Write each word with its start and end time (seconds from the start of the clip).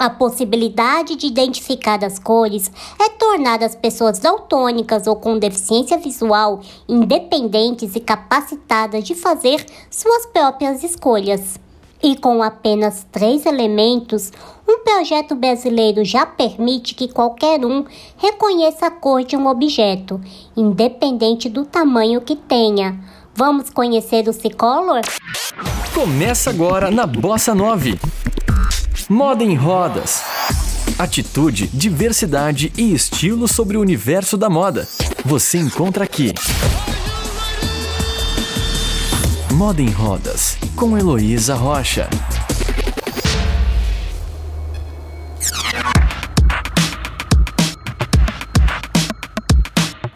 A 0.00 0.08
possibilidade 0.08 1.14
de 1.14 1.26
identificar 1.26 2.02
as 2.02 2.18
cores 2.18 2.72
é 2.98 3.10
tornar 3.10 3.62
as 3.62 3.74
pessoas 3.74 4.18
daltônicas 4.18 5.06
ou 5.06 5.14
com 5.14 5.38
deficiência 5.38 5.98
visual 5.98 6.62
independentes 6.88 7.94
e 7.94 8.00
capacitadas 8.00 9.04
de 9.04 9.14
fazer 9.14 9.62
suas 9.90 10.24
próprias 10.24 10.82
escolhas. 10.82 11.60
E 12.02 12.16
com 12.16 12.42
apenas 12.42 13.06
três 13.12 13.44
elementos, 13.44 14.32
um 14.66 14.82
projeto 14.82 15.34
brasileiro 15.34 16.02
já 16.02 16.24
permite 16.24 16.94
que 16.94 17.12
qualquer 17.12 17.62
um 17.62 17.84
reconheça 18.16 18.86
a 18.86 18.90
cor 18.90 19.22
de 19.22 19.36
um 19.36 19.46
objeto, 19.46 20.18
independente 20.56 21.46
do 21.50 21.66
tamanho 21.66 22.22
que 22.22 22.36
tenha. 22.36 22.98
Vamos 23.34 23.68
conhecer 23.68 24.26
o 24.30 24.32
Cicolor? 24.32 25.02
Começa 25.94 26.48
agora 26.48 26.90
na 26.90 27.06
Bossa 27.06 27.54
9. 27.54 27.98
Moda 29.12 29.42
em 29.42 29.56
rodas. 29.56 30.22
Atitude, 30.96 31.66
diversidade 31.66 32.72
e 32.78 32.94
estilo 32.94 33.48
sobre 33.48 33.76
o 33.76 33.80
universo 33.80 34.36
da 34.36 34.48
moda. 34.48 34.86
Você 35.24 35.58
encontra 35.58 36.04
aqui. 36.04 36.32
Moda 39.50 39.82
em 39.82 39.90
Rodas, 39.90 40.56
com 40.76 40.96
Heloísa 40.96 41.56
Rocha. 41.56 42.08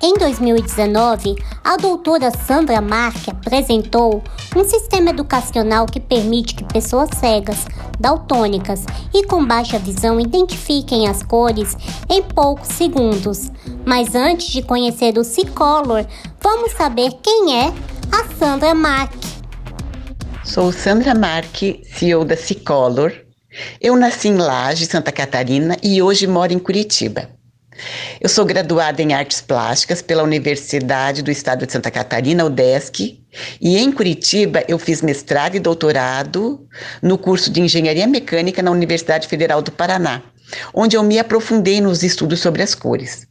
Em 0.06 0.12
2019, 0.18 1.34
a 1.64 1.78
doutora 1.78 2.30
Sandra 2.30 2.78
Marque 2.82 3.30
apresentou 3.30 4.22
um 4.54 4.62
sistema 4.62 5.08
educacional 5.08 5.86
que 5.86 5.98
permite 5.98 6.54
que 6.54 6.62
pessoas 6.62 7.08
cegas, 7.18 7.64
daltônicas 7.98 8.84
e 9.14 9.24
com 9.24 9.42
baixa 9.42 9.78
visão 9.78 10.20
identifiquem 10.20 11.08
as 11.08 11.22
cores 11.22 11.74
em 12.06 12.22
poucos 12.22 12.68
segundos. 12.68 13.50
Mas 13.86 14.14
antes 14.14 14.48
de 14.48 14.60
conhecer 14.60 15.16
o 15.16 15.24
C-Color, 15.24 16.04
vamos 16.38 16.72
saber 16.72 17.10
quem 17.22 17.58
é 17.58 17.72
a 18.12 18.28
Sandra 18.38 18.74
Marque. 18.74 19.26
Sou 20.44 20.70
Sandra 20.70 21.14
Marque, 21.14 21.80
CEO 21.96 22.26
da 22.26 22.36
C-Color. 22.36 23.10
Eu 23.80 23.96
nasci 23.96 24.28
em 24.28 24.36
Laje, 24.36 24.84
Santa 24.84 25.10
Catarina 25.10 25.78
e 25.82 26.02
hoje 26.02 26.26
moro 26.26 26.52
em 26.52 26.58
Curitiba. 26.58 27.42
Eu 28.20 28.28
sou 28.28 28.44
graduada 28.44 29.02
em 29.02 29.12
Artes 29.12 29.40
Plásticas 29.40 30.00
pela 30.00 30.22
Universidade 30.22 31.22
do 31.22 31.30
Estado 31.30 31.66
de 31.66 31.72
Santa 31.72 31.90
Catarina, 31.90 32.44
UDESC, 32.44 33.20
e 33.60 33.76
em 33.76 33.90
Curitiba 33.90 34.62
eu 34.68 34.78
fiz 34.78 35.02
mestrado 35.02 35.56
e 35.56 35.60
doutorado 35.60 36.66
no 37.02 37.18
curso 37.18 37.50
de 37.50 37.60
Engenharia 37.60 38.06
Mecânica 38.06 38.62
na 38.62 38.70
Universidade 38.70 39.26
Federal 39.26 39.60
do 39.60 39.72
Paraná, 39.72 40.22
onde 40.72 40.96
eu 40.96 41.02
me 41.02 41.18
aprofundei 41.18 41.80
nos 41.80 42.02
estudos 42.02 42.40
sobre 42.40 42.62
as 42.62 42.74
cores. 42.74 43.26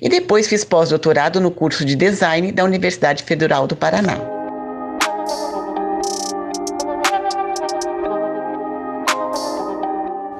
E 0.00 0.08
depois 0.08 0.48
fiz 0.48 0.64
pós-doutorado 0.64 1.40
no 1.40 1.50
curso 1.50 1.84
de 1.84 1.94
Design 1.94 2.50
da 2.50 2.64
Universidade 2.64 3.22
Federal 3.22 3.66
do 3.66 3.76
Paraná. 3.76 4.18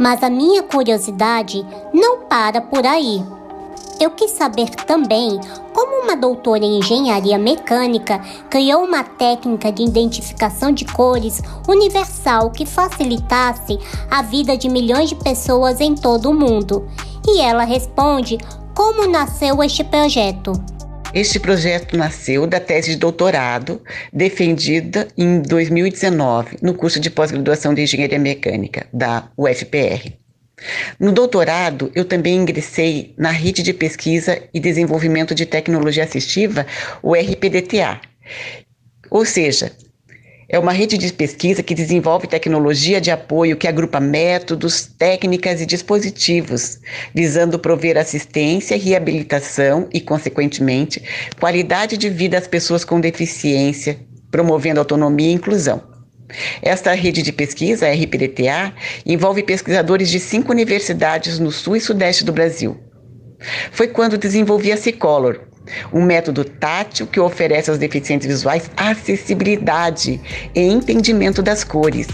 Mas 0.00 0.20
a 0.24 0.28
minha 0.28 0.64
curiosidade 0.64 1.64
não 1.94 2.22
para 2.26 2.60
por 2.60 2.84
aí. 2.84 3.22
Eu 4.02 4.10
quis 4.10 4.32
saber 4.32 4.68
também 4.70 5.38
como 5.72 6.02
uma 6.02 6.16
doutora 6.16 6.64
em 6.64 6.80
engenharia 6.80 7.38
mecânica 7.38 8.18
criou 8.50 8.82
uma 8.82 9.04
técnica 9.04 9.70
de 9.70 9.84
identificação 9.84 10.72
de 10.72 10.84
cores 10.86 11.40
universal 11.68 12.50
que 12.50 12.66
facilitasse 12.66 13.78
a 14.10 14.20
vida 14.22 14.56
de 14.56 14.68
milhões 14.68 15.08
de 15.08 15.14
pessoas 15.14 15.80
em 15.80 15.94
todo 15.94 16.30
o 16.30 16.34
mundo. 16.34 16.84
E 17.28 17.40
ela 17.42 17.62
responde 17.62 18.38
como 18.74 19.06
nasceu 19.06 19.62
este 19.62 19.84
projeto. 19.84 20.52
Este 21.14 21.38
projeto 21.38 21.96
nasceu 21.96 22.44
da 22.44 22.58
tese 22.58 22.90
de 22.90 22.96
doutorado 22.96 23.80
defendida 24.12 25.06
em 25.16 25.40
2019 25.40 26.56
no 26.60 26.74
curso 26.74 26.98
de 26.98 27.08
pós-graduação 27.08 27.72
de 27.72 27.82
Engenharia 27.82 28.18
Mecânica 28.18 28.84
da 28.92 29.28
UFPR. 29.38 30.21
No 30.98 31.12
doutorado, 31.12 31.90
eu 31.94 32.04
também 32.04 32.36
ingressei 32.36 33.14
na 33.16 33.30
Rede 33.30 33.62
de 33.62 33.72
Pesquisa 33.72 34.42
e 34.52 34.60
Desenvolvimento 34.60 35.34
de 35.34 35.46
Tecnologia 35.46 36.04
Assistiva, 36.04 36.66
o 37.02 37.14
RPDTA. 37.14 38.00
Ou 39.10 39.24
seja, 39.24 39.72
é 40.52 40.58
uma 40.58 40.72
rede 40.72 40.98
de 40.98 41.10
pesquisa 41.10 41.62
que 41.62 41.74
desenvolve 41.74 42.26
tecnologia 42.26 43.00
de 43.00 43.10
apoio 43.10 43.56
que 43.56 43.66
agrupa 43.66 43.98
métodos, 43.98 44.84
técnicas 44.84 45.62
e 45.62 45.66
dispositivos, 45.66 46.78
visando 47.14 47.58
prover 47.58 47.96
assistência, 47.96 48.76
reabilitação 48.76 49.88
e, 49.90 49.98
consequentemente, 49.98 51.02
qualidade 51.40 51.96
de 51.96 52.10
vida 52.10 52.36
às 52.36 52.46
pessoas 52.46 52.84
com 52.84 53.00
deficiência, 53.00 53.98
promovendo 54.30 54.78
autonomia 54.78 55.30
e 55.30 55.32
inclusão. 55.32 55.91
Esta 56.60 56.92
rede 56.94 57.22
de 57.22 57.32
pesquisa, 57.32 57.86
a 57.86 57.92
RPDTA, 57.92 58.72
envolve 59.04 59.42
pesquisadores 59.42 60.10
de 60.10 60.18
cinco 60.18 60.52
universidades 60.52 61.38
no 61.38 61.50
sul 61.50 61.76
e 61.76 61.80
sudeste 61.80 62.24
do 62.24 62.32
Brasil. 62.32 62.76
Foi 63.72 63.88
quando 63.88 64.16
desenvolvi 64.16 64.72
a 64.72 64.76
Cicolor, 64.76 65.40
um 65.92 66.02
método 66.02 66.44
tátil 66.44 67.06
que 67.06 67.20
oferece 67.20 67.70
aos 67.70 67.78
deficientes 67.78 68.26
visuais 68.26 68.70
acessibilidade 68.76 70.20
e 70.54 70.60
entendimento 70.60 71.42
das 71.42 71.64
cores. 71.64 72.08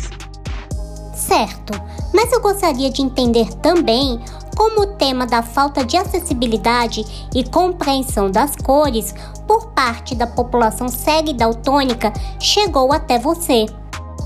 Certo, 1.14 1.72
mas 2.14 2.32
eu 2.32 2.40
gostaria 2.40 2.90
de 2.90 3.02
entender 3.02 3.48
também 3.56 4.18
como 4.56 4.80
o 4.80 4.86
tema 4.96 5.24
da 5.24 5.42
falta 5.42 5.84
de 5.84 5.96
acessibilidade 5.96 7.04
e 7.34 7.44
compreensão 7.44 8.30
das 8.30 8.56
cores 8.56 9.14
por 9.46 9.68
parte 9.68 10.14
da 10.14 10.26
população 10.26 10.88
cega 10.88 11.30
e 11.30 11.34
daltônica 11.34 12.12
chegou 12.40 12.92
até 12.92 13.18
você. 13.18 13.66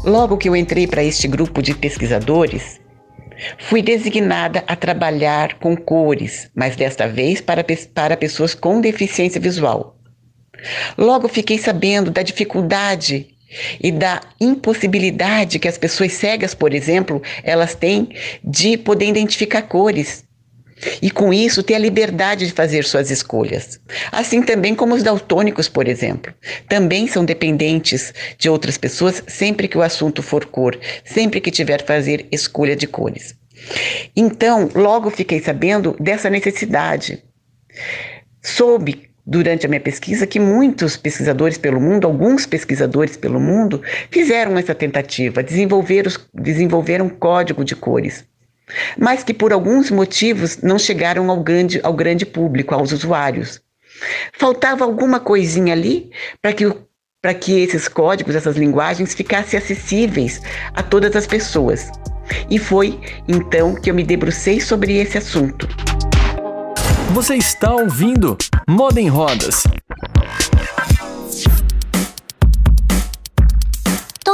Logo 0.05 0.37
que 0.37 0.49
eu 0.49 0.57
entrei 0.57 0.89
para 0.89 1.05
este 1.05 1.29
grupo 1.29 1.63
de 1.63 1.75
pesquisadores, 1.75 2.81
fui 3.57 3.81
designada 3.81 4.65
a 4.67 4.75
trabalhar 4.75 5.55
com 5.61 5.77
cores, 5.77 6.51
mas 6.57 6.75
desta 6.75 7.07
vez 7.07 7.41
para, 7.41 7.65
para 7.95 8.17
pessoas 8.17 8.53
com 8.53 8.81
deficiência 8.81 9.41
visual. 9.41 9.97
Logo 10.99 11.29
fiquei 11.29 11.57
sabendo 11.57 12.11
da 12.11 12.23
dificuldade 12.23 13.29
e 13.81 13.93
da 13.93 14.21
impossibilidade 14.41 15.61
que 15.61 15.69
as 15.69 15.79
pessoas 15.79 16.13
cegas, 16.15 16.53
por 16.53 16.75
exemplo, 16.75 17.23
elas 17.45 17.77
têm 17.77 18.09
de 18.43 18.77
poder 18.77 19.07
identificar 19.07 19.63
cores 19.63 20.25
e 21.01 21.11
com 21.11 21.33
isso 21.33 21.63
ter 21.63 21.75
a 21.75 21.79
liberdade 21.79 22.47
de 22.47 22.53
fazer 22.53 22.85
suas 22.85 23.11
escolhas. 23.11 23.81
Assim 24.11 24.43
também 24.43 24.75
como 24.75 24.95
os 24.95 25.03
daltônicos, 25.03 25.69
por 25.69 25.89
exemplo, 25.89 26.33
também 26.69 27.07
são 27.07 27.25
dependentes 27.25 28.13
de 28.39 28.49
outras 28.49 28.77
pessoas 28.77 29.23
sempre 29.27 29.69
que 29.69 29.79
o 29.79 29.83
assunto 29.83 30.23
for 30.23 30.45
cor, 30.47 30.79
sempre 31.05 31.41
que 31.41 31.51
tiver 31.51 31.85
fazer 31.85 32.27
escolha 32.31 32.77
de 32.77 32.87
cores. 32.87 33.35
Então, 34.17 34.69
logo 34.75 35.11
fiquei 35.11 35.41
sabendo 35.41 35.97
dessa 36.01 36.29
necessidade. 36.29 37.23
Soube 38.43 39.09
durante 39.25 39.67
a 39.67 39.69
minha 39.69 39.81
pesquisa 39.81 40.27
que 40.27 40.41
muitos 40.41 40.97
pesquisadores 40.97 41.57
pelo 41.57 41.81
mundo, 41.81 42.09
alguns 42.09 42.45
pesquisadores 42.45 43.17
pelo 43.17 43.39
mundo, 43.39 43.81
fizeram 44.11 44.59
essa 44.59 44.75
tentativa, 44.75 45.45
desenvolveram, 45.45 46.11
desenvolveram 46.35 47.09
código 47.09 47.65
de 47.65 47.77
cores 47.77 48.25
mas 48.99 49.23
que 49.23 49.35
por 49.35 49.53
alguns 49.53 49.91
motivos 49.91 50.59
não 50.63 50.79
chegaram 50.79 51.31
ao 51.31 51.43
grande, 51.43 51.81
ao 51.83 51.93
grande 51.93 52.27
público, 52.27 52.75
aos 52.75 52.93
usuários. 52.93 53.61
Faltava 54.33 54.85
alguma 54.85 55.21
coisinha 55.21 55.73
ali 55.73 56.11
para 56.41 56.53
que, 56.53 56.65
que 57.41 57.61
esses 57.61 57.89
códigos, 57.89 58.35
essas 58.35 58.57
linguagens 58.57 59.15
ficassem 59.15 59.59
acessíveis 59.59 60.41
a 60.75 60.83
todas 60.83 61.15
as 61.15 61.27
pessoas. 61.27 61.91
E 62.51 62.59
foi 62.59 62.99
então 63.29 63.75
que 63.75 63.91
eu 63.91 63.95
me 63.95 64.05
debrucei 64.05 64.61
sobre 64.61 64.97
esse 64.97 65.19
assunto. 65.19 65.69
Você 67.13 67.35
está 67.37 67.75
ouvindo 67.75 68.39
Moda 68.69 69.01
em 69.01 69.09
Rodas. 69.09 69.65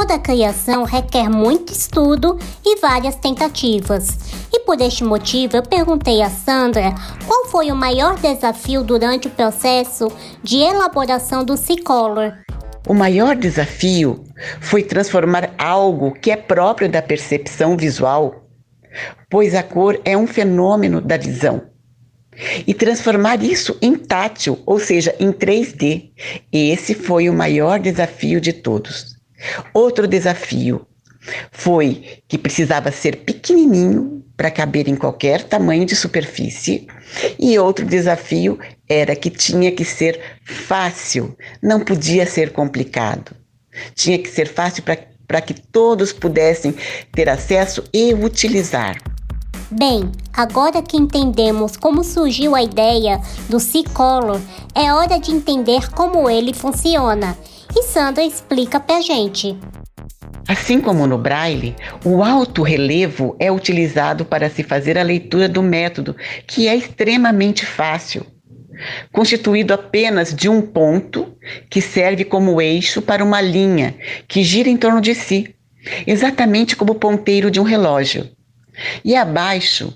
Toda 0.09 0.23
criação 0.23 0.85
requer 0.85 1.29
muito 1.29 1.71
estudo 1.71 2.39
e 2.65 2.79
várias 2.79 3.13
tentativas. 3.13 4.17
E 4.51 4.61
por 4.61 4.81
este 4.81 5.03
motivo 5.03 5.57
eu 5.57 5.61
perguntei 5.61 6.23
a 6.23 6.31
Sandra 6.31 6.95
qual 7.27 7.45
foi 7.45 7.71
o 7.71 7.75
maior 7.75 8.17
desafio 8.17 8.83
durante 8.83 9.27
o 9.27 9.29
processo 9.29 10.07
de 10.41 10.57
elaboração 10.57 11.45
do 11.45 11.55
C-Color. 11.55 12.33
O 12.87 12.93
maior 12.95 13.35
desafio 13.35 14.23
foi 14.59 14.81
transformar 14.81 15.53
algo 15.59 16.11
que 16.11 16.31
é 16.31 16.35
próprio 16.35 16.89
da 16.89 17.03
percepção 17.03 17.77
visual, 17.77 18.47
pois 19.29 19.53
a 19.53 19.61
cor 19.61 20.01
é 20.03 20.17
um 20.17 20.25
fenômeno 20.25 21.01
da 21.01 21.17
visão, 21.17 21.61
e 22.65 22.73
transformar 22.73 23.43
isso 23.43 23.77
em 23.79 23.93
tátil, 23.93 24.57
ou 24.65 24.79
seja, 24.79 25.15
em 25.19 25.31
3D. 25.31 26.09
Esse 26.51 26.95
foi 26.95 27.29
o 27.29 27.33
maior 27.33 27.79
desafio 27.79 28.41
de 28.41 28.53
todos. 28.53 29.18
Outro 29.73 30.07
desafio 30.07 30.85
foi 31.51 32.21
que 32.27 32.37
precisava 32.37 32.91
ser 32.91 33.17
pequenininho 33.17 34.23
para 34.35 34.49
caber 34.49 34.87
em 34.87 34.95
qualquer 34.95 35.43
tamanho 35.43 35.85
de 35.85 35.95
superfície, 35.95 36.87
e 37.37 37.59
outro 37.59 37.85
desafio 37.85 38.57
era 38.87 39.13
que 39.13 39.29
tinha 39.29 39.69
que 39.69 39.83
ser 39.83 40.19
fácil, 40.45 41.35
não 41.61 41.81
podia 41.81 42.25
ser 42.25 42.53
complicado. 42.53 43.35
Tinha 43.93 44.17
que 44.17 44.29
ser 44.29 44.47
fácil 44.47 44.83
para 45.27 45.41
que 45.41 45.53
todos 45.53 46.13
pudessem 46.13 46.73
ter 47.11 47.27
acesso 47.27 47.83
e 47.93 48.13
utilizar. 48.13 48.97
Bem, 49.71 50.09
agora 50.33 50.81
que 50.81 50.97
entendemos 50.97 51.75
como 51.77 52.03
surgiu 52.03 52.55
a 52.55 52.63
ideia 52.63 53.21
do 53.49 53.59
C-Color, 53.59 54.39
é 54.73 54.91
hora 54.93 55.19
de 55.19 55.31
entender 55.31 55.91
como 55.91 56.29
ele 56.29 56.53
funciona. 56.53 57.37
E 57.75 57.83
Sandra 57.83 58.23
explica 58.23 58.79
pra 58.79 58.99
gente. 59.01 59.55
Assim 60.47 60.81
como 60.81 61.05
no 61.05 61.17
braille, 61.17 61.75
o 62.03 62.23
alto 62.23 62.63
relevo 62.63 63.35
é 63.39 63.51
utilizado 63.51 64.25
para 64.25 64.49
se 64.49 64.63
fazer 64.63 64.97
a 64.97 65.03
leitura 65.03 65.47
do 65.47 65.61
método, 65.61 66.15
que 66.47 66.67
é 66.67 66.75
extremamente 66.75 67.65
fácil. 67.65 68.25
Constituído 69.11 69.73
apenas 69.73 70.33
de 70.33 70.49
um 70.49 70.61
ponto 70.61 71.35
que 71.69 71.81
serve 71.81 72.25
como 72.25 72.59
eixo 72.59 73.01
para 73.01 73.23
uma 73.23 73.41
linha 73.41 73.95
que 74.27 74.41
gira 74.41 74.69
em 74.69 74.77
torno 74.77 74.99
de 74.99 75.13
si, 75.13 75.53
exatamente 76.07 76.75
como 76.75 76.93
o 76.93 76.99
ponteiro 76.99 77.51
de 77.51 77.59
um 77.59 77.63
relógio. 77.63 78.27
E 79.05 79.15
abaixo, 79.15 79.93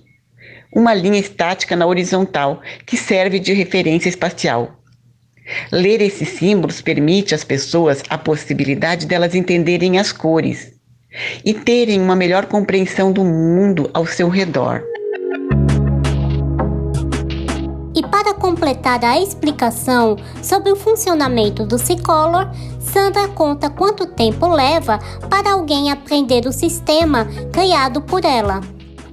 uma 0.76 0.94
linha 0.94 1.20
estática 1.20 1.76
na 1.76 1.88
horizontal 1.88 2.62
que 2.86 2.98
serve 2.98 3.40
de 3.40 3.54
referência 3.54 4.10
espacial. 4.10 4.83
Ler 5.72 6.02
esses 6.02 6.30
símbolos 6.30 6.82
permite 6.82 7.36
às 7.36 7.44
pessoas 7.44 8.02
a 8.10 8.18
possibilidade 8.18 9.06
delas 9.06 9.36
entenderem 9.36 10.00
as 10.00 10.12
cores 10.12 10.74
e 11.44 11.54
terem 11.54 12.02
uma 12.02 12.16
melhor 12.16 12.46
compreensão 12.46 13.12
do 13.12 13.24
mundo 13.24 13.90
ao 13.94 14.06
seu 14.06 14.30
redor. 14.30 14.82
E 17.96 18.02
para 18.02 18.34
completar 18.34 19.04
a 19.06 19.20
explicação 19.20 20.18
sobre 20.42 20.72
o 20.72 20.76
funcionamento 20.76 21.64
do 21.66 21.78
C-Color, 21.78 22.50
Sandra 22.80 23.28
conta 23.28 23.70
quanto 23.70 24.08
tempo 24.08 24.48
leva 24.48 24.98
para 25.30 25.54
alguém 25.54 25.92
aprender 25.92 26.48
o 26.48 26.52
sistema 26.52 27.28
criado 27.52 28.02
por 28.02 28.26
ela. 28.26 28.62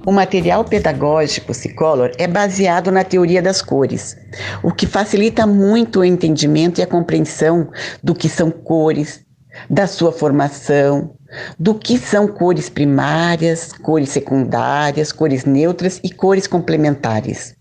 O 0.03 0.11
material 0.11 0.65
pedagógico 0.65 1.53
Cicolor 1.53 2.11
é 2.17 2.25
baseado 2.27 2.91
na 2.91 3.03
teoria 3.03 3.39
das 3.39 3.61
cores, 3.61 4.17
o 4.63 4.71
que 4.71 4.87
facilita 4.87 5.45
muito 5.45 5.99
o 5.99 6.05
entendimento 6.05 6.79
e 6.79 6.83
a 6.83 6.87
compreensão 6.87 7.69
do 8.03 8.15
que 8.15 8.27
são 8.27 8.49
cores, 8.49 9.23
da 9.69 9.85
sua 9.85 10.11
formação, 10.11 11.13
do 11.59 11.75
que 11.75 11.99
são 11.99 12.27
cores 12.27 12.67
primárias, 12.67 13.73
cores 13.73 14.09
secundárias, 14.09 15.11
cores 15.11 15.45
neutras 15.45 15.99
e 16.03 16.09
cores 16.09 16.47
complementares. 16.47 17.55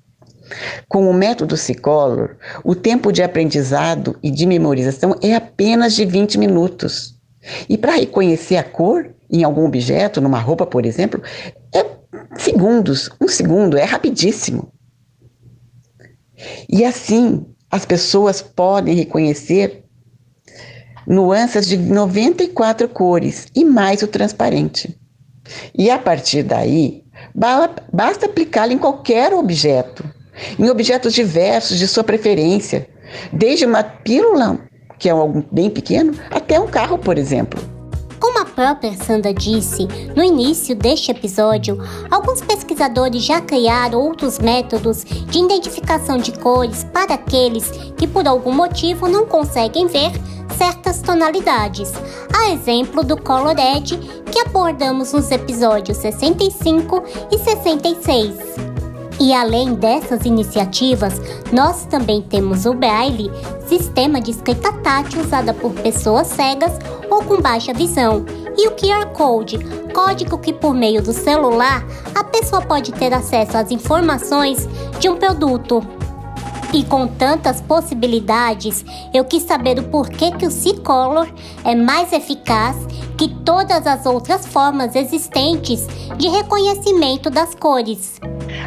Com 0.89 1.11
o 1.11 1.15
método 1.15 1.59
Cicolor, 1.59 2.37
o 2.65 2.75
tempo 2.75 3.13
de 3.13 3.23
aprendizado 3.23 4.19
e 4.23 4.31
de 4.31 4.47
memorização 4.47 5.15
é 5.23 5.35
apenas 5.35 5.95
de 5.95 6.07
20 6.07 6.39
minutos. 6.39 7.17
E 7.69 7.77
para 7.77 7.97
reconhecer 7.97 8.57
a 8.57 8.65
cor 8.65 9.11
em 9.31 9.45
algum 9.45 9.67
objeto, 9.67 10.21
numa 10.23 10.39
roupa, 10.39 10.67
por 10.67 10.85
exemplo, 10.85 11.23
é 11.73 12.00
segundos, 12.37 13.11
um 13.21 13.29
segundo, 13.29 13.77
é 13.77 13.85
rapidíssimo. 13.85 14.73
E 16.69 16.85
assim, 16.85 17.45
as 17.71 17.85
pessoas 17.85 18.41
podem 18.41 18.95
reconhecer 18.95 19.85
nuances 21.07 21.67
de 21.67 21.77
94 21.77 22.89
cores 22.89 23.47
e 23.55 23.65
mais 23.65 24.03
o 24.03 24.07
transparente. 24.07 24.99
E 25.77 25.91
a 25.91 25.99
partir 25.99 26.43
daí, 26.43 27.05
basta 27.93 28.27
aplicá-lo 28.27 28.73
em 28.73 28.79
qualquer 28.79 29.33
objeto, 29.33 30.05
em 30.59 30.71
objetos 30.71 31.13
diversos 31.13 31.79
de 31.79 31.89
sua 31.89 32.05
preferência, 32.05 32.89
desde 33.33 33.67
uma 33.67 33.83
pílula, 33.83 34.61
que 34.99 35.09
é 35.09 35.13
algo 35.13 35.45
bem 35.51 35.69
pequeno, 35.69 36.15
até 36.31 36.61
um 36.61 36.69
carro, 36.69 36.99
por 36.99 37.19
exemplo. 37.19 37.80
Própria 38.61 38.93
Sandra 38.93 39.33
disse 39.33 39.89
no 40.15 40.23
início 40.23 40.77
deste 40.77 41.11
episódio, 41.11 41.79
alguns 42.11 42.43
pesquisadores 42.43 43.25
já 43.25 43.41
criaram 43.41 43.99
outros 43.99 44.39
métodos 44.39 45.03
de 45.03 45.39
identificação 45.39 46.19
de 46.19 46.39
cores 46.39 46.85
para 46.85 47.15
aqueles 47.15 47.71
que 47.97 48.07
por 48.07 48.29
algum 48.29 48.53
motivo 48.53 49.09
não 49.09 49.25
conseguem 49.25 49.87
ver 49.87 50.11
certas 50.59 51.01
tonalidades, 51.01 51.91
a 52.37 52.51
exemplo 52.51 53.03
do 53.03 53.17
Colored 53.17 53.97
que 54.31 54.41
abordamos 54.41 55.15
nos 55.15 55.31
episódios 55.31 55.97
65 55.97 57.03
e 57.33 57.39
66. 57.39 58.80
E 59.21 59.35
além 59.35 59.75
dessas 59.75 60.25
iniciativas, 60.25 61.21
nós 61.53 61.85
também 61.85 62.23
temos 62.23 62.65
o 62.65 62.73
Braille, 62.73 63.31
sistema 63.69 64.19
de 64.19 64.31
escrita 64.31 64.73
tátil 64.73 65.21
usada 65.21 65.53
por 65.53 65.75
pessoas 65.75 66.27
cegas 66.29 66.73
ou 67.11 67.23
com 67.23 67.39
baixa 67.39 67.75
visão, 67.75 68.25
e 68.57 68.67
o 68.67 68.71
QR 68.71 69.13
Code, 69.13 69.59
código 69.93 70.39
que 70.39 70.55
por 70.55 70.73
meio 70.73 71.03
do 71.03 71.13
celular 71.13 71.85
a 72.15 72.25
pessoa 72.25 72.63
pode 72.63 72.93
ter 72.93 73.13
acesso 73.13 73.59
às 73.59 73.71
informações 73.71 74.67
de 74.99 75.11
um 75.11 75.17
produto. 75.17 75.87
E 76.73 76.83
com 76.85 77.07
tantas 77.07 77.61
possibilidades, 77.61 78.85
eu 79.13 79.25
quis 79.25 79.43
saber 79.43 79.79
o 79.79 79.89
porquê 79.89 80.31
que 80.31 80.47
o 80.47 80.51
C-Color 80.51 81.29
é 81.65 81.75
mais 81.75 82.13
eficaz 82.13 82.77
que 83.19 83.29
todas 83.29 83.87
as 83.87 84.07
outras 84.07 84.47
formas 84.47 84.97
existentes 84.97 85.87
de 86.17 86.29
reconhecimento 86.29 87.29
das 87.29 87.55
cores. 87.55 88.19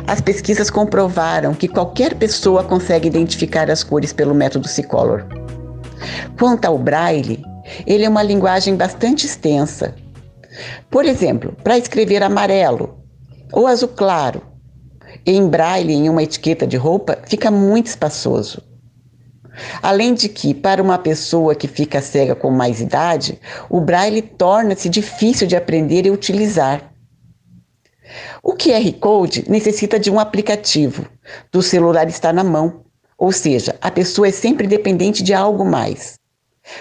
As 0.07 0.19
pesquisas 0.21 0.69
comprovaram 0.69 1.53
que 1.53 1.67
qualquer 1.67 2.15
pessoa 2.15 2.63
consegue 2.63 3.07
identificar 3.07 3.69
as 3.69 3.83
cores 3.83 4.11
pelo 4.11 4.33
método 4.33 4.67
C-Color. 4.67 5.25
Quanto 6.37 6.65
ao 6.65 6.77
braille, 6.77 7.43
ele 7.85 8.03
é 8.03 8.09
uma 8.09 8.23
linguagem 8.23 8.75
bastante 8.75 9.25
extensa. 9.25 9.95
Por 10.89 11.05
exemplo, 11.05 11.55
para 11.63 11.77
escrever 11.77 12.21
amarelo 12.21 12.97
ou 13.51 13.67
azul 13.67 13.89
claro, 13.89 14.41
em 15.25 15.47
braille 15.47 15.93
em 15.93 16.09
uma 16.09 16.23
etiqueta 16.23 16.67
de 16.67 16.77
roupa 16.77 17.17
fica 17.25 17.49
muito 17.49 17.87
espaçoso. 17.87 18.61
Além 19.81 20.13
de 20.13 20.27
que, 20.27 20.53
para 20.53 20.81
uma 20.81 20.97
pessoa 20.97 21.53
que 21.53 21.67
fica 21.67 22.01
cega 22.01 22.33
com 22.33 22.49
mais 22.49 22.81
idade, 22.81 23.39
o 23.69 23.79
braille 23.79 24.21
torna-se 24.21 24.89
difícil 24.89 25.45
de 25.45 25.55
aprender 25.55 26.05
e 26.05 26.11
utilizar. 26.11 26.92
O 28.41 28.53
QR 28.53 28.91
Code 28.99 29.45
necessita 29.49 29.99
de 29.99 30.11
um 30.11 30.19
aplicativo, 30.19 31.07
do 31.51 31.61
celular 31.61 32.07
está 32.07 32.33
na 32.33 32.43
mão, 32.43 32.83
ou 33.17 33.31
seja, 33.31 33.75
a 33.81 33.89
pessoa 33.89 34.27
é 34.27 34.31
sempre 34.31 34.67
dependente 34.67 35.23
de 35.23 35.33
algo 35.33 35.63
mais. 35.63 36.19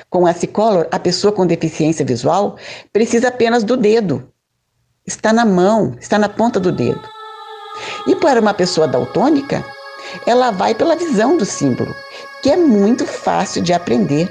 Com 0.09 0.27
a 0.27 0.33
Cicolor, 0.33 0.87
a 0.91 0.99
pessoa 0.99 1.33
com 1.33 1.47
deficiência 1.47 2.05
visual 2.05 2.57
precisa 2.93 3.29
apenas 3.29 3.65
do 3.65 3.77
dedo. 3.77 4.29
Está 5.07 5.33
na 5.33 5.45
mão, 5.45 5.97
está 6.01 6.19
na 6.19 6.29
ponta 6.29 6.61
do 6.61 6.71
dedo. 6.71 7.03
E 8.07 8.15
para 8.17 8.41
uma 8.41 8.55
pessoa 8.55 8.87
daltônica, 8.87 9.65
ela 10.27 10.51
vai 10.51 10.75
pela 10.75 10.97
visão 10.97 11.37
do 11.37 11.45
símbolo, 11.45 11.95
que 12.43 12.51
é 12.51 12.57
muito 12.57 13.07
fácil 13.07 13.63
de 13.63 13.73
aprender. 13.73 14.29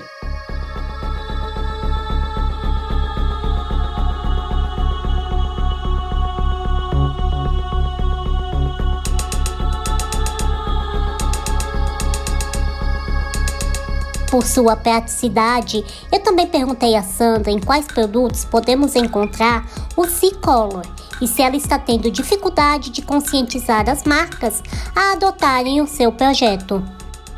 Por 14.31 14.45
sua 14.45 14.77
praticidade, 14.77 15.83
eu 16.09 16.21
também 16.21 16.47
perguntei 16.47 16.95
a 16.95 17.03
Sandra 17.03 17.51
em 17.51 17.59
quais 17.59 17.85
produtos 17.85 18.45
podemos 18.45 18.95
encontrar 18.95 19.69
o 19.97 20.05
C-Color 20.05 20.83
e 21.21 21.27
se 21.27 21.41
ela 21.41 21.57
está 21.57 21.77
tendo 21.77 22.09
dificuldade 22.09 22.91
de 22.91 23.01
conscientizar 23.01 23.89
as 23.89 24.05
marcas 24.05 24.63
a 24.95 25.11
adotarem 25.11 25.81
o 25.81 25.85
seu 25.85 26.13
projeto. 26.13 26.81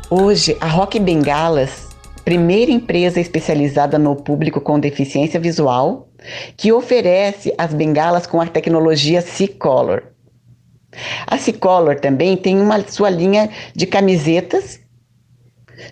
Hoje, 0.08 0.56
a 0.60 0.68
Rock 0.68 1.00
Bengalas, 1.00 1.88
primeira 2.24 2.70
empresa 2.70 3.18
especializada 3.18 3.98
no 3.98 4.14
público 4.14 4.60
com 4.60 4.78
deficiência 4.78 5.40
visual, 5.40 6.06
que 6.56 6.72
oferece 6.72 7.52
as 7.58 7.74
bengalas 7.74 8.24
com 8.24 8.40
a 8.40 8.46
tecnologia 8.46 9.20
C-Color. 9.20 10.04
A 11.26 11.36
C-Color 11.38 11.98
também 11.98 12.36
tem 12.36 12.60
uma 12.60 12.80
sua 12.86 13.10
linha 13.10 13.50
de 13.74 13.84
camisetas 13.84 14.83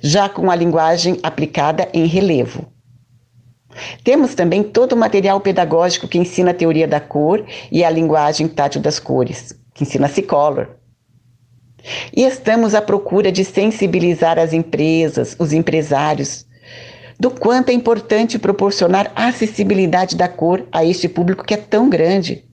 já 0.01 0.29
com 0.29 0.51
a 0.51 0.57
linguagem 0.57 1.19
aplicada 1.23 1.89
em 1.93 2.07
relevo. 2.07 2.67
Temos 4.05 4.35
também 4.35 4.63
todo 4.63 4.93
o 4.93 4.97
material 4.97 5.41
pedagógico 5.41 6.09
que 6.09 6.19
ensina 6.19 6.51
a 6.51 6.55
teoria 6.55 6.87
da 6.87 7.01
cor 7.01 7.45
e 7.71 7.85
a 7.85 7.91
linguagem 7.91 8.47
tátil 8.47 8.81
das 8.81 8.99
cores, 8.99 9.55
que 9.75 9.85
ensina 9.85 10.09
C-Color. 10.09 10.69
E 12.15 12.23
estamos 12.23 12.75
à 12.75 12.83
procura 12.83 13.33
de 13.33 13.45
sensibilizar 13.45 14.39
as 14.39 14.53
empresas, 14.53 15.35
os 15.39 15.53
empresários, 15.53 16.47
do 17.19 17.31
quanto 17.31 17.71
é 17.71 17.73
importante 17.73 18.39
proporcionar 18.39 19.13
acessibilidade 19.15 20.17
da 20.17 20.29
cor 20.29 20.67
a 20.71 20.85
este 20.85 21.09
público 21.09 21.45
que 21.45 21.55
é 21.55 21.57
tão 21.57 21.89
grande, 21.89 22.45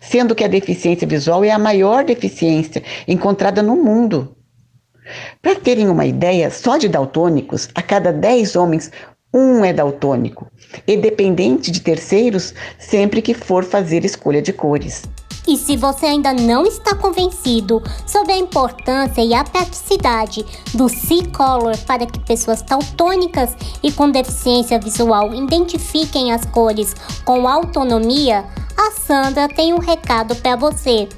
sendo 0.00 0.34
que 0.34 0.44
a 0.44 0.48
deficiência 0.48 1.06
visual 1.06 1.44
é 1.44 1.50
a 1.50 1.58
maior 1.58 2.04
deficiência 2.04 2.82
encontrada 3.06 3.62
no 3.62 3.76
mundo. 3.76 4.36
Para 5.42 5.56
terem 5.56 5.88
uma 5.88 6.06
ideia, 6.06 6.50
só 6.50 6.76
de 6.76 6.88
daltônicos, 6.88 7.68
a 7.74 7.82
cada 7.82 8.12
10 8.12 8.56
homens, 8.56 8.90
um 9.32 9.64
é 9.64 9.72
daltônico, 9.72 10.46
e 10.86 10.96
dependente 10.96 11.70
de 11.70 11.80
terceiros 11.80 12.54
sempre 12.78 13.20
que 13.20 13.34
for 13.34 13.64
fazer 13.64 14.04
escolha 14.04 14.40
de 14.40 14.52
cores. 14.52 15.02
E 15.46 15.58
se 15.58 15.76
você 15.76 16.06
ainda 16.06 16.32
não 16.32 16.64
está 16.64 16.94
convencido 16.94 17.82
sobre 18.06 18.32
a 18.32 18.38
importância 18.38 19.20
e 19.20 19.34
a 19.34 19.44
praticidade 19.44 20.44
do 20.72 20.88
C-Color 20.88 21.76
para 21.86 22.06
que 22.06 22.18
pessoas 22.20 22.62
daltônicas 22.62 23.54
e 23.82 23.92
com 23.92 24.10
deficiência 24.10 24.78
visual 24.78 25.34
identifiquem 25.34 26.32
as 26.32 26.46
cores 26.46 26.94
com 27.26 27.46
autonomia, 27.46 28.44
a 28.76 28.90
Sandra 28.92 29.48
tem 29.48 29.74
um 29.74 29.78
recado 29.78 30.34
para 30.36 30.56
você. 30.56 31.08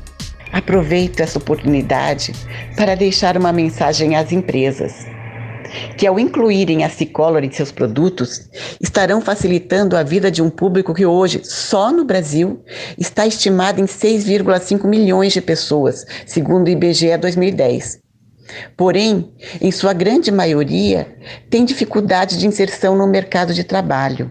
Aproveito 0.52 1.20
essa 1.20 1.38
oportunidade 1.38 2.32
para 2.76 2.94
deixar 2.94 3.36
uma 3.36 3.52
mensagem 3.52 4.16
às 4.16 4.32
empresas 4.32 5.06
que 5.96 6.06
ao 6.06 6.18
incluírem 6.18 6.84
a 6.84 6.88
Cicolor 6.88 7.44
em 7.44 7.50
seus 7.50 7.72
produtos, 7.72 8.48
estarão 8.80 9.20
facilitando 9.20 9.96
a 9.96 10.02
vida 10.02 10.30
de 10.30 10.42
um 10.42 10.50
público 10.50 10.94
que 10.94 11.06
hoje, 11.06 11.42
só 11.44 11.92
no 11.92 12.04
Brasil, 12.04 12.62
está 12.98 13.26
estimado 13.26 13.80
em 13.80 13.84
6,5 13.84 14.86
milhões 14.86 15.32
de 15.32 15.40
pessoas, 15.40 16.04
segundo 16.24 16.68
o 16.68 16.70
IBGE 16.70 17.16
2010. 17.16 18.00
Porém, 18.76 19.32
em 19.60 19.72
sua 19.72 19.92
grande 19.92 20.30
maioria, 20.30 21.16
tem 21.50 21.64
dificuldade 21.64 22.38
de 22.38 22.46
inserção 22.46 22.96
no 22.96 23.06
mercado 23.06 23.52
de 23.52 23.64
trabalho. 23.64 24.30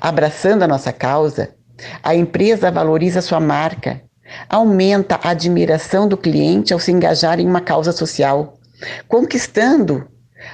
Abraçando 0.00 0.62
a 0.62 0.68
nossa 0.68 0.92
causa, 0.92 1.54
a 2.02 2.14
empresa 2.14 2.70
valoriza 2.70 3.20
sua 3.20 3.40
marca, 3.40 4.00
aumenta 4.48 5.18
a 5.22 5.30
admiração 5.30 6.08
do 6.08 6.16
cliente 6.16 6.72
ao 6.72 6.80
se 6.80 6.90
engajar 6.90 7.40
em 7.40 7.46
uma 7.46 7.60
causa 7.60 7.92
social, 7.92 8.58
conquistando 9.08 10.08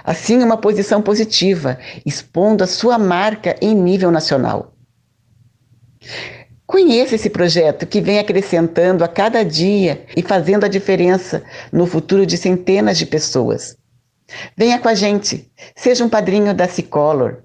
assim 0.05 0.43
uma 0.43 0.57
posição 0.57 1.03
positiva, 1.03 1.79
expondo 2.05 2.63
a 2.63 2.67
sua 2.67 2.99
marca 2.99 3.57
em 3.61 3.75
nível 3.75 4.11
nacional. 4.11 4.75
Conheça 6.67 7.17
esse 7.17 7.29
projeto 7.29 7.85
que 7.85 8.01
vem 8.01 8.21
acrescentando 8.21 9.03
a 9.03 9.09
cada 9.09 9.45
dia 9.45 10.07
e 10.17 10.23
fazendo 10.23 10.65
a 10.65 10.69
diferença 10.69 11.43
no 11.73 11.85
futuro 11.85 12.25
de 12.25 12.37
centenas 12.37 12.97
de 12.97 13.07
pessoas. 13.07 13.77
Venha 14.57 14.79
com 14.79 14.89
a 14.89 14.95
gente, 14.95 15.51
seja 15.75 16.05
um 16.05 16.09
padrinho 16.09 16.55
da 16.55 16.69
Cicolor. 16.69 17.39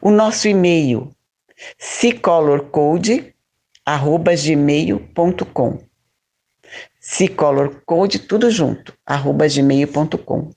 O 0.00 0.10
nosso 0.10 0.48
e-mail 0.48 1.14
cicolorcode@gmail.com. 3.88 5.78
Cicolorcode 7.00 8.20
tudo 8.20 8.50
junto, 8.50 8.94
arroba 9.04 9.48
gmail.com. 9.48 10.50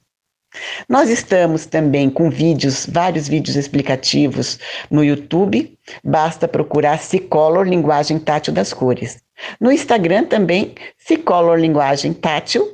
Nós 0.88 1.10
estamos 1.10 1.65
também 1.65 2.10
com 2.10 2.29
vídeos, 2.29 2.86
vários 2.86 3.27
vídeos 3.27 3.58
explicativos 3.58 4.58
no 4.89 5.03
YouTube. 5.03 5.77
Basta 6.03 6.48
procurar 6.48 7.00
Cicolor 7.00 7.67
Linguagem 7.67 8.20
Tátil 8.20 8.53
das 8.53 8.72
Cores. 8.72 9.22
No 9.60 9.72
Instagram 9.72 10.25
também, 10.25 10.75
Cicolor 10.98 11.60
Linguagem 11.60 12.13
Tátil. 12.13 12.74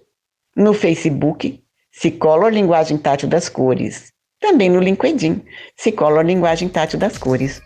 No 0.55 0.74
Facebook, 0.74 1.63
Cicolor 1.91 2.51
Linguagem 2.51 2.98
Tátil 2.98 3.29
das 3.29 3.50
Cores. 3.50 4.12
Também 4.39 4.70
no 4.70 4.79
LinkedIn, 4.79 5.41
Cicolor 5.77 6.24
Linguagem 6.24 6.67
Tátil 6.67 7.00
das 7.00 7.17
Cores. 7.17 7.62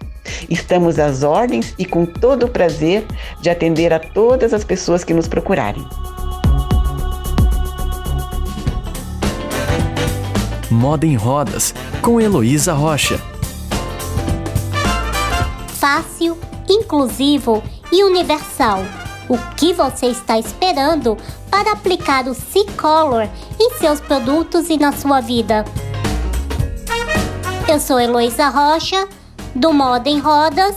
Estamos 0.49 0.99
às 0.99 1.23
ordens 1.23 1.73
e 1.77 1.85
com 1.85 2.05
todo 2.05 2.45
o 2.45 2.49
prazer 2.49 3.05
de 3.41 3.49
atender 3.49 3.93
a 3.93 3.99
todas 3.99 4.53
as 4.53 4.63
pessoas 4.63 5.03
que 5.03 5.13
nos 5.13 5.27
procurarem. 5.27 5.85
Moda 10.69 11.05
em 11.05 11.15
Rodas, 11.15 11.73
com 12.01 12.19
Heloísa 12.19 12.73
Rocha. 12.73 13.19
Fácil, 15.79 16.37
inclusivo 16.69 17.63
e 17.91 18.03
universal. 18.03 18.83
O 19.29 19.37
que 19.55 19.73
você 19.73 20.07
está 20.07 20.37
esperando 20.37 21.17
para 21.49 21.71
aplicar 21.71 22.27
o 22.27 22.33
C-Color 22.33 23.27
em 23.59 23.71
seus 23.79 23.99
produtos 23.99 24.69
e 24.69 24.77
na 24.77 24.91
sua 24.91 25.21
vida? 25.21 25.63
Eu 27.67 27.79
sou 27.79 27.99
Heloísa 27.99 28.49
Rocha, 28.49 29.07
do 29.55 29.71
Moda 29.71 30.09
em 30.09 30.19
Rodas, 30.19 30.75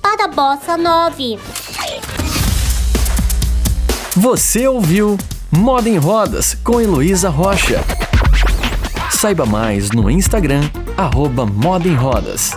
para 0.00 0.26
Bossa 0.28 0.78
9. 0.78 1.38
Você 4.16 4.66
ouviu 4.66 5.18
Moda 5.50 5.88
em 5.88 5.98
Rodas 5.98 6.56
com 6.64 6.80
Heloísa 6.80 7.28
Rocha. 7.28 7.84
Saiba 9.10 9.44
mais 9.44 9.90
no 9.90 10.10
Instagram, 10.10 10.62
arroba 10.96 11.44
Moda 11.44 11.86
em 11.86 11.94
Rodas. 11.94 12.52